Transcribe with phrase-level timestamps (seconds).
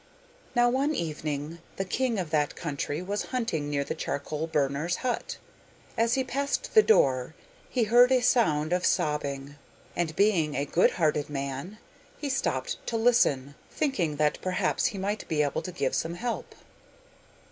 [0.55, 5.37] Now one evening the king of that country was hunting near the charcoal burner's hut.
[5.95, 7.35] As he passed the door,
[7.69, 9.57] he heard a sound of sobbing,
[9.95, 11.77] and being a good natured man
[12.17, 16.55] he stopped to listen, thinking that perhaps he might be able to give some help.